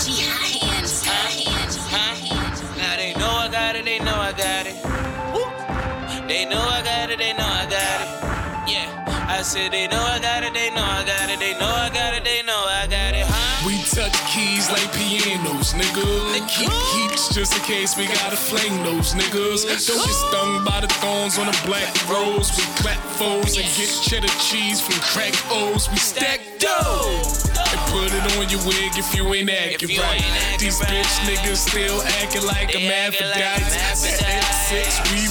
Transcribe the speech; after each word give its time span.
Hands, 0.00 1.04
hands, 1.04 1.76
hands. 1.76 2.62
Now 2.78 2.96
they 2.96 3.12
know 3.20 3.28
I 3.28 3.48
got 3.52 3.76
it, 3.76 3.84
they 3.84 3.98
know 3.98 4.14
I 4.14 4.32
got 4.32 4.66
it. 4.66 4.74
They 6.26 6.46
know 6.46 6.58
I 6.58 6.80
got 6.82 7.10
it, 7.10 7.18
they 7.18 7.34
know 7.34 7.44
I 7.44 7.66
got 7.68 8.00
it. 8.00 8.72
Yeah, 8.72 9.26
I 9.28 9.42
said 9.42 9.72
they 9.72 9.88
know 9.88 10.00
I 10.00 10.18
got 10.18 10.42
it, 10.42 10.54
they 10.54 10.70
know 10.70 10.82
I 10.82 11.04
got 11.04 11.28
it, 11.28 11.38
they 11.38 11.52
know 11.52 11.69
keys 14.30 14.70
like 14.70 14.86
pianos, 14.94 15.74
nigga. 15.74 16.06
Keep 16.46 16.70
heaps 16.94 17.34
just 17.34 17.56
in 17.56 17.62
case 17.64 17.96
we 17.96 18.06
gotta 18.06 18.36
fling 18.36 18.82
those 18.84 19.14
niggas. 19.14 19.66
Don't 19.66 19.98
get 20.06 20.14
stung 20.30 20.64
by 20.64 20.80
the 20.80 20.88
thorns 21.02 21.38
on 21.38 21.46
the 21.46 21.58
black 21.66 21.90
rose. 22.08 22.54
We 22.56 22.62
clap 22.78 22.98
foes 23.18 23.58
and 23.58 23.66
get 23.74 23.90
cheddar 24.06 24.30
cheese 24.38 24.80
from 24.80 24.94
crack 25.02 25.34
O's. 25.50 25.90
We 25.90 25.96
stack 25.96 26.40
dough 26.58 27.22
and 27.58 27.80
put 27.90 28.14
it 28.14 28.22
on 28.38 28.46
your 28.48 28.62
wig 28.66 28.94
if 28.94 29.14
you 29.14 29.26
ain't 29.34 29.50
acting 29.50 29.98
right. 29.98 30.22
These 30.58 30.78
bitch 30.78 31.14
niggas 31.26 31.66
still 31.66 32.00
acting 32.22 32.46
like 32.46 32.74
a 32.74 32.86
acting 32.86 33.26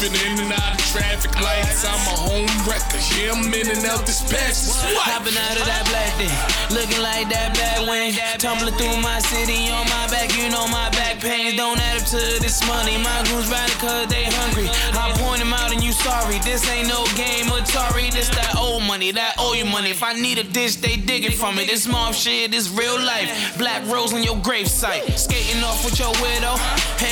weaving 0.00 0.14
in 0.32 0.38
and 0.40 0.52
out 0.52 0.74
of 0.74 0.86
traffic 0.86 1.34
lights. 1.40 1.84
I'm 1.84 1.98
a 2.06 2.16
home 2.16 2.50
wrecker. 2.66 2.98
Yeah, 3.14 3.32
I'm 3.32 3.52
in 3.52 3.66
and 3.70 3.84
out 3.86 4.06
this 4.06 4.22
passage. 4.22 4.74
Hopping 4.98 5.34
out 5.34 5.56
of 5.58 5.66
that 5.66 5.84
black 5.90 6.10
thing, 6.18 6.30
looking 6.74 7.02
like 7.02 7.28
that 7.30 7.54
black 7.54 7.86
wing. 7.88 8.14
Tumbling 8.38 8.74
through 8.74 9.00
my 9.02 9.18
city 9.18 9.70
on 9.70 9.86
my 9.90 10.06
back, 10.10 10.30
you 10.36 10.50
know 10.50 10.66
my 10.68 10.90
back 10.90 11.18
pains 11.20 11.56
don't 11.56 11.78
add 11.78 12.02
up 12.02 12.06
to 12.14 12.20
this 12.38 12.62
money. 12.66 12.98
My 12.98 13.18
goons 13.26 13.48
riding 13.50 13.78
cause 13.78 14.06
they 14.08 14.24
hungry. 14.30 14.68
I 14.94 15.10
point 15.18 15.40
them 15.40 15.52
out 15.52 15.72
and 15.72 15.82
you 15.82 15.92
sorry. 15.92 16.38
This 16.46 16.62
ain't 16.70 16.88
no 16.88 17.04
game, 17.18 17.50
Atari. 17.50 18.12
This 18.12 18.28
that 18.30 18.54
old 18.56 18.82
money, 18.84 19.10
that 19.12 19.34
owe 19.38 19.54
you 19.54 19.64
money. 19.64 19.90
If 19.90 20.02
I 20.02 20.14
need 20.14 20.38
a 20.38 20.44
dish, 20.44 20.76
they 20.76 20.96
dig 20.96 21.24
it 21.24 21.34
from 21.34 21.56
me. 21.56 21.66
This 21.66 21.88
mob 21.88 22.14
shit 22.14 22.54
is 22.54 22.70
real 22.70 22.98
life. 22.98 23.58
Black 23.58 23.82
rose 23.90 24.12
on 24.14 24.22
your 24.22 24.36
gravesite. 24.36 25.18
Skating 25.18 25.62
off 25.64 25.84
with 25.84 25.98
your 25.98 26.12
widow 26.22 26.54
and 27.02 27.07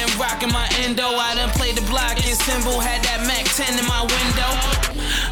symbol. 2.47 2.79
Had 2.79 3.03
that 3.03 3.27
Mac 3.27 3.45
10 3.45 3.79
in 3.79 3.87
my 3.87 4.03
window. 4.03 4.51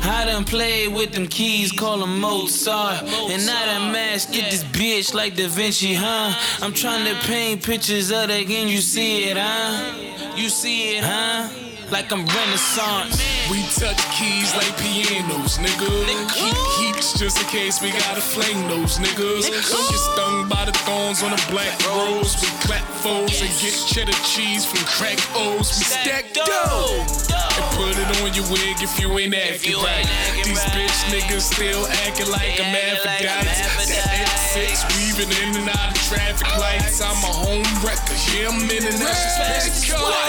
I 0.06 0.24
done 0.26 0.44
played 0.44 0.92
with 0.92 1.12
them 1.12 1.28
keys, 1.28 1.70
call 1.70 1.98
them 1.98 2.20
Mozart. 2.20 3.02
And 3.04 3.42
I 3.48 3.66
done 3.66 3.92
masked 3.92 4.32
get 4.32 4.50
this 4.50 4.64
bitch 4.64 5.14
like 5.14 5.36
Da 5.36 5.46
Vinci, 5.46 5.94
huh? 5.94 6.34
I'm 6.60 6.72
trying 6.72 7.04
to 7.06 7.14
paint 7.26 7.62
pictures 7.62 8.10
of 8.10 8.28
that 8.28 8.30
again, 8.30 8.68
you 8.68 8.78
see 8.78 9.30
it, 9.30 9.36
huh? 9.38 10.36
You 10.36 10.48
see 10.48 10.96
it, 10.96 11.04
huh? 11.04 11.48
Like 11.90 12.12
I'm 12.12 12.26
Renaissance. 12.26 13.33
We 13.50 13.60
touch 13.76 14.00
keys 14.16 14.54
like 14.56 14.72
pianos, 14.80 15.58
nigga. 15.58 15.88
Keep 16.32 16.56
heaps 16.78 17.18
just 17.18 17.40
in 17.40 17.46
case 17.48 17.82
we 17.82 17.92
gotta 17.92 18.20
fling 18.20 18.56
those 18.68 18.96
niggas. 18.98 19.44
Don't 19.68 19.88
get 19.90 20.00
stung 20.00 20.48
by 20.48 20.64
the 20.64 20.72
thorns 20.88 21.22
on 21.22 21.30
the 21.30 21.42
black 21.50 21.76
rose. 21.84 22.40
We 22.40 22.48
clap 22.64 22.84
foes 23.04 23.42
and 23.42 23.52
get 23.60 23.76
cheddar 23.86 24.16
cheese 24.24 24.64
from 24.64 24.80
crack 24.88 25.20
O's. 25.36 25.68
We 25.76 25.84
stack 25.84 26.32
dough 26.32 27.04
and 27.04 27.66
put 27.76 27.92
it 28.00 28.08
on 28.24 28.32
your 28.32 28.48
wig 28.48 28.80
if 28.80 28.98
you 28.98 29.12
ain't 29.18 29.34
acting 29.34 29.76
right. 29.76 30.08
These 30.40 30.64
bitch 30.72 30.98
niggas 31.12 31.44
still 31.52 31.86
acting 32.08 32.30
like 32.32 32.58
a 32.58 32.64
Aphrodite. 32.64 33.44
That. 33.44 34.24
X6 34.56 34.88
weaving 34.96 35.32
in 35.44 35.60
and 35.60 35.68
out 35.68 35.92
of 35.92 36.00
traffic 36.08 36.48
lights. 36.56 37.00
I'm 37.02 37.12
a 37.20 37.32
home 37.44 37.68
wrecker. 37.84 38.16
Yeah, 38.32 38.48
I'm 38.48 38.64
in 38.70 38.88
and 38.88 39.02
out 39.04 40.23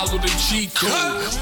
follow 0.00 0.18
the 0.18 0.32
G 0.48 0.68
code. 0.74 0.88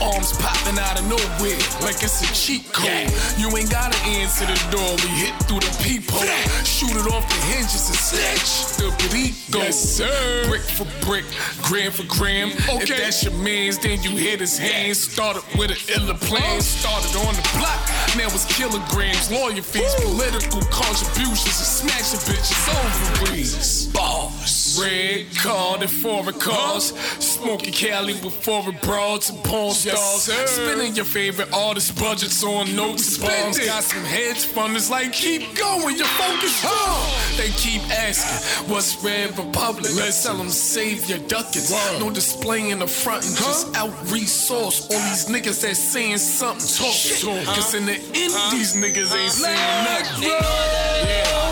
Arms 0.03 0.33
popping 0.39 0.79
out 0.79 0.99
of 0.99 1.07
nowhere 1.07 1.59
like 1.83 2.03
it's 2.03 2.23
a 2.23 2.29
cheat 2.35 2.65
code. 2.73 3.11
You 3.39 3.55
ain't 3.57 3.71
gotta 3.71 3.97
answer 4.19 4.47
the 4.47 4.59
door. 4.71 4.91
We 5.03 5.09
hit 5.23 5.35
through 5.47 5.61
the 5.61 5.73
peephole. 5.83 6.23
Shoot 6.65 6.97
it 6.97 7.07
off 7.13 7.27
the 7.29 7.39
hinges 7.47 7.89
and 7.89 7.99
snatch 7.99 8.77
the 8.77 8.91
burrito. 8.99 9.63
Yes, 9.63 9.79
sir. 9.79 10.49
Brick 10.49 10.63
for 10.63 10.89
brick, 11.07 11.25
gram 11.63 11.93
for 11.93 12.05
gram. 12.05 12.51
Okay. 12.69 12.83
If 12.83 12.89
that's 12.89 13.23
your 13.25 13.35
man's, 13.35 13.79
then 13.79 14.03
you 14.03 14.17
hit 14.17 14.41
his 14.41 14.59
hands. 14.59 14.99
Started 14.99 15.43
with 15.57 15.71
an 15.71 15.81
illa 15.95 16.15
plan. 16.15 16.59
Oh. 16.59 16.61
Started 16.61 17.15
on 17.27 17.35
the 17.35 17.47
block. 17.59 17.81
Now 18.17 18.27
it's 18.27 18.47
kilograms, 18.57 19.31
lawyer 19.31 19.63
fees, 19.63 19.95
political 20.03 20.63
contributions, 20.71 21.59
and 21.63 21.71
smashing 21.79 22.23
bitches 22.27 22.63
over 22.69 23.23
ovaries. 23.23 23.87
Boss. 23.89 24.58
Red 24.81 25.27
card 25.37 25.83
and 25.83 25.91
foreign 25.91 26.39
cars. 26.39 26.97
Smoking 27.19 27.73
Cali 27.73 28.15
with 28.15 28.35
foreign 28.35 28.77
broads 28.83 29.31
and 29.31 29.43
porn 29.45 29.73
stars. 29.73 30.23
Spending 30.51 30.95
your 30.95 31.05
favorite 31.05 31.53
artist 31.53 31.99
budgets 31.99 32.43
on 32.45 32.75
notes 32.75 33.19
and. 33.23 33.57
Got 33.67 33.83
some 33.85 34.05
hedge 34.05 34.47
funders 34.47 34.91
like, 34.91 35.13
keep 35.13 35.57
going, 35.57 35.97
your 35.97 36.07
focus 36.07 36.65
wrong. 36.65 37.05
They 37.37 37.49
keep 37.57 37.83
asking, 37.91 38.71
what's 38.73 39.03
Red 39.03 39.37
Republic? 39.39 39.91
Let's 39.97 40.23
tell 40.23 40.37
them 40.37 40.49
save 40.49 41.09
your 41.09 41.19
ducats. 41.19 41.71
No 41.99 42.11
display 42.11 42.71
in 42.71 42.79
the 42.79 42.87
front 42.87 43.25
and 43.27 43.37
just 43.37 43.75
out 43.77 43.93
resource 44.11 44.89
all 44.91 45.01
these 45.09 45.27
niggas 45.27 45.63
that 45.63 45.77
saying 45.77 46.19
something. 46.19 46.67
Talk, 46.67 47.45
talk. 47.45 47.55
Cause 47.55 47.75
in 47.75 47.87
the 47.87 47.95
end, 47.95 48.53
these 48.53 48.75
niggas 48.75 49.15
ain't 49.17 49.33
saying 49.33 49.85
nothing. 49.85 50.29
They 50.29 51.48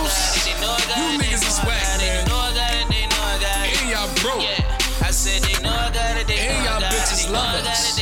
Yes. 7.64 7.95